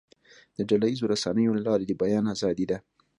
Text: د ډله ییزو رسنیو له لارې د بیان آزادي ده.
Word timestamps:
د 0.57 0.59
ډله 0.69 0.87
ییزو 0.91 1.05
رسنیو 1.13 1.55
له 1.57 1.63
لارې 1.67 1.85
د 1.87 1.93
بیان 2.01 2.25
آزادي 2.33 2.65
ده. 2.71 2.77